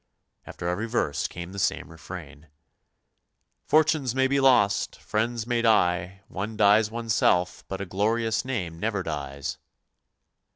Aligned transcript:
After 0.47 0.67
every 0.67 0.87
verse 0.87 1.27
came 1.27 1.51
the 1.51 1.59
same 1.59 1.91
refrain:" 1.91 2.47
Fortunes 3.67 4.15
may 4.15 4.25
be 4.25 4.39
lost, 4.39 4.99
friends 4.99 5.45
may 5.45 5.61
die, 5.61 6.21
one 6.27 6.57
dies 6.57 6.89
oneself, 6.89 7.63
but 7.67 7.81
a 7.81 7.85
glorious 7.85 8.43
name 8.43 8.79
never 8.79 9.03
dies! 9.03 9.59